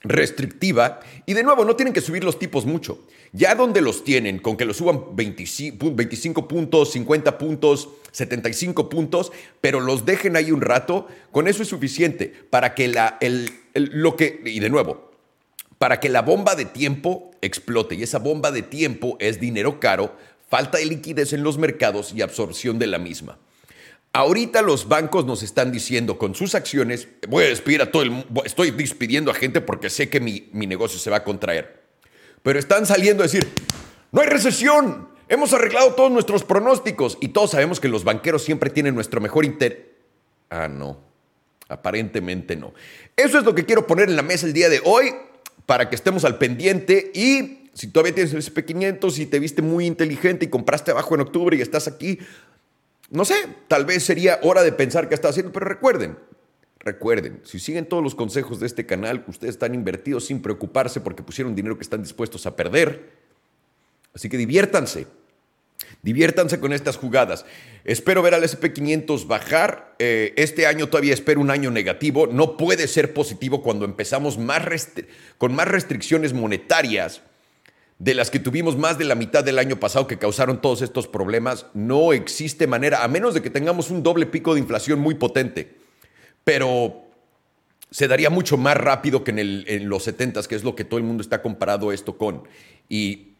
restrictiva 0.00 1.00
y 1.26 1.34
de 1.34 1.42
nuevo 1.42 1.64
no 1.64 1.76
tienen 1.76 1.92
que 1.92 2.00
subir 2.00 2.24
los 2.24 2.38
tipos 2.38 2.64
mucho. 2.64 3.06
Ya 3.32 3.54
donde 3.54 3.80
los 3.80 4.04
tienen, 4.04 4.38
con 4.38 4.56
que 4.56 4.64
los 4.64 4.78
suban 4.78 5.14
25, 5.14 6.48
puntos, 6.48 6.92
50 6.92 7.38
puntos, 7.38 7.88
75 8.12 8.88
puntos, 8.88 9.32
pero 9.60 9.80
los 9.80 10.06
dejen 10.06 10.36
ahí 10.36 10.50
un 10.50 10.62
rato, 10.62 11.06
con 11.30 11.46
eso 11.46 11.62
es 11.62 11.68
suficiente 11.68 12.32
para 12.50 12.74
que 12.74 12.88
la, 12.88 13.18
el, 13.20 13.50
lo 13.74 14.16
que, 14.16 14.40
y 14.44 14.60
de 14.60 14.70
nuevo, 14.70 15.12
para 15.78 16.00
que 16.00 16.08
la 16.08 16.22
bomba 16.22 16.54
de 16.54 16.64
tiempo 16.64 17.30
explote. 17.42 17.94
Y 17.94 18.02
esa 18.02 18.18
bomba 18.18 18.50
de 18.50 18.62
tiempo 18.62 19.16
es 19.20 19.40
dinero 19.40 19.78
caro, 19.78 20.16
falta 20.48 20.78
de 20.78 20.86
liquidez 20.86 21.32
en 21.32 21.42
los 21.42 21.58
mercados 21.58 22.12
y 22.14 22.22
absorción 22.22 22.78
de 22.78 22.86
la 22.86 22.98
misma. 22.98 23.38
Ahorita 24.12 24.62
los 24.62 24.88
bancos 24.88 25.26
nos 25.26 25.42
están 25.42 25.70
diciendo 25.70 26.16
con 26.16 26.34
sus 26.34 26.54
acciones, 26.54 27.08
voy 27.28 27.44
a 27.44 27.48
despedir 27.48 27.82
a 27.82 27.92
todo 27.92 28.02
el 28.02 28.24
estoy 28.44 28.70
despidiendo 28.70 29.30
a 29.30 29.34
gente 29.34 29.60
porque 29.60 29.90
sé 29.90 30.08
que 30.08 30.18
mi, 30.18 30.48
mi 30.52 30.66
negocio 30.66 30.98
se 30.98 31.10
va 31.10 31.18
a 31.18 31.24
contraer. 31.24 31.77
Pero 32.42 32.58
están 32.58 32.86
saliendo 32.86 33.22
a 33.22 33.26
decir, 33.26 33.48
no 34.12 34.20
hay 34.20 34.26
recesión, 34.26 35.08
hemos 35.28 35.52
arreglado 35.52 35.94
todos 35.94 36.10
nuestros 36.10 36.44
pronósticos 36.44 37.18
y 37.20 37.28
todos 37.28 37.50
sabemos 37.50 37.80
que 37.80 37.88
los 37.88 38.04
banqueros 38.04 38.42
siempre 38.42 38.70
tienen 38.70 38.94
nuestro 38.94 39.20
mejor 39.20 39.44
interés. 39.44 39.78
Ah, 40.50 40.68
no, 40.68 40.98
aparentemente 41.68 42.56
no. 42.56 42.72
Eso 43.16 43.38
es 43.38 43.44
lo 43.44 43.54
que 43.54 43.64
quiero 43.64 43.86
poner 43.86 44.08
en 44.08 44.16
la 44.16 44.22
mesa 44.22 44.46
el 44.46 44.52
día 44.52 44.68
de 44.68 44.80
hoy 44.84 45.14
para 45.66 45.90
que 45.90 45.96
estemos 45.96 46.24
al 46.24 46.38
pendiente 46.38 47.10
y 47.14 47.68
si 47.74 47.88
todavía 47.88 48.14
tienes 48.14 48.32
el 48.32 48.42
SP500 48.42 49.18
y 49.18 49.26
te 49.26 49.38
viste 49.38 49.62
muy 49.62 49.86
inteligente 49.86 50.46
y 50.46 50.48
compraste 50.48 50.90
abajo 50.90 51.14
en 51.14 51.20
octubre 51.20 51.56
y 51.56 51.60
estás 51.60 51.86
aquí, 51.86 52.18
no 53.10 53.24
sé, 53.24 53.34
tal 53.68 53.84
vez 53.84 54.02
sería 54.02 54.40
hora 54.42 54.62
de 54.62 54.72
pensar 54.72 55.08
qué 55.08 55.14
estás 55.14 55.30
haciendo, 55.30 55.52
pero 55.52 55.66
recuerden, 55.66 56.18
Recuerden, 56.88 57.42
si 57.44 57.58
siguen 57.58 57.84
todos 57.84 58.02
los 58.02 58.14
consejos 58.14 58.60
de 58.60 58.66
este 58.66 58.86
canal, 58.86 59.22
ustedes 59.26 59.56
están 59.56 59.74
invertidos 59.74 60.24
sin 60.24 60.40
preocuparse 60.40 61.02
porque 61.02 61.22
pusieron 61.22 61.54
dinero 61.54 61.76
que 61.76 61.82
están 61.82 62.02
dispuestos 62.02 62.46
a 62.46 62.56
perder. 62.56 63.10
Así 64.14 64.30
que 64.30 64.38
diviértanse. 64.38 65.06
Diviértanse 66.00 66.60
con 66.60 66.72
estas 66.72 66.96
jugadas. 66.96 67.44
Espero 67.84 68.22
ver 68.22 68.32
al 68.32 68.42
SP500 68.42 69.26
bajar. 69.26 69.96
Eh, 69.98 70.32
este 70.36 70.66
año 70.66 70.88
todavía 70.88 71.12
espero 71.12 71.42
un 71.42 71.50
año 71.50 71.70
negativo. 71.70 72.26
No 72.26 72.56
puede 72.56 72.88
ser 72.88 73.12
positivo 73.12 73.62
cuando 73.62 73.84
empezamos 73.84 74.38
con 75.36 75.54
más 75.54 75.68
restricciones 75.68 76.32
monetarias 76.32 77.20
de 77.98 78.14
las 78.14 78.30
que 78.30 78.38
tuvimos 78.38 78.78
más 78.78 78.96
de 78.96 79.04
la 79.04 79.14
mitad 79.14 79.44
del 79.44 79.58
año 79.58 79.78
pasado 79.78 80.06
que 80.06 80.18
causaron 80.18 80.62
todos 80.62 80.80
estos 80.80 81.06
problemas. 81.06 81.66
No 81.74 82.14
existe 82.14 82.66
manera, 82.66 83.04
a 83.04 83.08
menos 83.08 83.34
de 83.34 83.42
que 83.42 83.50
tengamos 83.50 83.90
un 83.90 84.02
doble 84.02 84.24
pico 84.24 84.54
de 84.54 84.60
inflación 84.60 85.00
muy 85.00 85.16
potente 85.16 85.77
pero 86.48 87.04
se 87.90 88.08
daría 88.08 88.30
mucho 88.30 88.56
más 88.56 88.74
rápido 88.74 89.22
que 89.22 89.32
en, 89.32 89.86
los 89.86 90.04
70 90.04 90.44
que 90.44 90.54
es 90.54 90.64
lo 90.64 90.74
que 90.74 90.82
todo 90.82 90.96
el 90.96 91.04
mundo 91.04 91.20
está 91.20 91.42
comparado 91.42 91.92
esto 91.92 92.16
con. 92.16 92.44
Y 92.88 93.34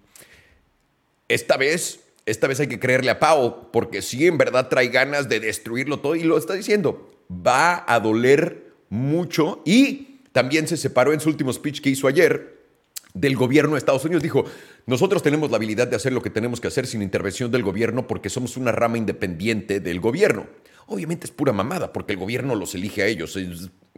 esta 1.26 1.56
vez, 1.56 2.00
esta 2.26 2.46
vez 2.46 2.60
hay 2.60 2.66
que 2.66 2.78
creerle 2.78 3.10
a 3.10 3.18
Pau, 3.18 3.70
porque 3.72 4.02
si 4.02 4.26
en 4.26 4.36
verdad 4.36 4.68
trae 4.68 4.88
ganas 4.88 5.26
de 5.26 5.40
destruirlo 5.40 6.00
todo 6.00 6.16
y 6.16 6.22
lo 6.24 6.36
está 6.36 6.52
diciendo. 6.52 7.10
Va 7.32 7.82
a 7.88 7.98
doler 7.98 8.74
mucho 8.90 9.62
y 9.64 10.20
también 10.32 10.68
se 10.68 10.76
separó 10.76 11.14
en 11.14 11.20
su 11.20 11.30
último 11.30 11.50
speech 11.50 11.80
que 11.80 11.88
hizo 11.88 12.08
ayer 12.08 12.58
del 13.14 13.36
gobierno 13.36 13.72
de 13.72 13.78
Estados 13.78 14.04
Unidos. 14.04 14.22
Dijo, 14.22 14.44
nosotros 14.84 15.22
tenemos 15.22 15.50
la 15.50 15.56
habilidad 15.56 15.88
de 15.88 15.96
hacer 15.96 16.12
lo 16.12 16.20
que 16.20 16.28
tenemos 16.28 16.60
que 16.60 16.68
hacer 16.68 16.86
sin 16.86 17.00
intervención 17.00 17.50
del 17.50 17.62
gobierno 17.62 18.06
porque 18.06 18.28
somos 18.28 18.58
una 18.58 18.70
rama 18.70 18.98
independiente 18.98 19.80
del 19.80 19.98
gobierno. 19.98 20.46
Obviamente 20.88 21.26
es 21.26 21.30
pura 21.30 21.52
mamada, 21.52 21.92
porque 21.92 22.14
el 22.14 22.18
gobierno 22.18 22.54
los 22.54 22.74
elige 22.74 23.02
a 23.02 23.06
ellos. 23.06 23.38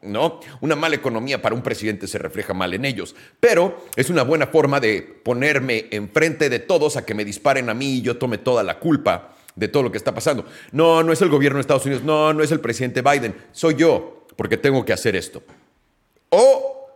¿No? 0.03 0.41
Una 0.61 0.77
mala 0.77 0.97
economía 0.97 1.43
para 1.43 1.55
un 1.55 1.63
presidente 1.63 2.07
se 2.07 2.19
refleja 2.19 2.55
mal 2.55 2.73
en 2.73 2.87
ellos, 2.87 3.15
pero 3.39 3.85
es 3.97 4.09
una 4.09 4.23
buena 4.23 4.47
forma 4.47 4.81
de 4.81 5.03
ponerme 5.03 5.89
enfrente 5.91 6.49
de 6.49 6.59
todos 6.59 6.97
a 6.97 7.05
que 7.05 7.13
me 7.13 7.25
disparen 7.25 7.69
a 7.69 7.75
mí 7.75 7.97
y 7.97 8.03
yo 8.03 8.17
tome 8.17 8.39
toda 8.39 8.63
la 8.63 8.79
culpa 8.79 9.37
de 9.57 9.69
todo 9.69 9.83
lo 9.83 9.93
que 9.93 9.99
está 9.99 10.15
pasando. 10.15 10.47
No, 10.73 11.03
no 11.03 11.13
es 11.13 11.21
el 11.21 11.29
gobierno 11.29 11.59
de 11.59 11.61
Estados 11.61 11.85
Unidos, 11.85 12.03
no, 12.03 12.33
no 12.33 12.43
es 12.43 12.51
el 12.51 12.61
presidente 12.61 13.03
Biden, 13.03 13.35
soy 13.53 13.75
yo, 13.75 14.27
porque 14.37 14.57
tengo 14.57 14.87
que 14.87 14.95
hacer 14.95 15.17
esto. 15.17 15.43
O, 16.31 16.89